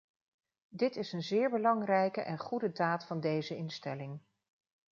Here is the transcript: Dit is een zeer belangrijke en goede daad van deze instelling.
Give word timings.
Dit 0.69 0.95
is 0.95 1.11
een 1.13 1.21
zeer 1.23 1.49
belangrijke 1.49 2.21
en 2.21 2.37
goede 2.37 2.71
daad 2.71 3.05
van 3.05 3.19
deze 3.19 3.55
instelling. 3.55 4.19